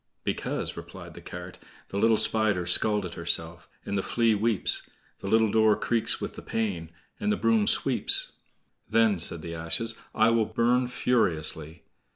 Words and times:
"Because," 0.23 0.75
replied 0.75 1.13
the 1.13 1.21
cart: 1.21 1.59
"The 1.89 1.99
little 1.99 2.17
Spider's 2.17 2.71
scalt 2.71 3.13
herself, 3.13 3.69
And 3.85 3.95
the 3.95 4.01
Flea 4.01 4.33
weeps; 4.33 4.89
The 5.19 5.27
little 5.27 5.51
door 5.51 5.75
creaks 5.75 6.19
with 6.19 6.33
the 6.35 6.41
pain, 6.41 6.89
And 7.19 7.31
the 7.31 7.37
broom 7.37 7.67
sweeps." 7.67 8.31
"Then," 8.89 9.19
said 9.19 9.43
the 9.43 9.53
ashes, 9.53 9.99
"I 10.15 10.31
will 10.31 10.45
burn 10.45 10.87
furiously." 10.87 11.83